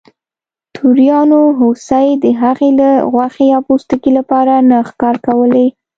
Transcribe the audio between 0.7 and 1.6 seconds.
توریانو